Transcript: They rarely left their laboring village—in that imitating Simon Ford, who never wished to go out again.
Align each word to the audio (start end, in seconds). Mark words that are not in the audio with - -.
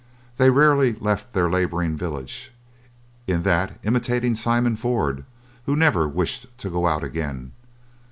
They 0.37 0.49
rarely 0.49 0.93
left 0.95 1.31
their 1.33 1.47
laboring 1.47 1.95
village—in 1.95 3.43
that 3.43 3.77
imitating 3.83 4.33
Simon 4.33 4.75
Ford, 4.75 5.25
who 5.67 5.75
never 5.75 6.07
wished 6.09 6.47
to 6.57 6.71
go 6.71 6.87
out 6.87 7.03
again. 7.03 7.51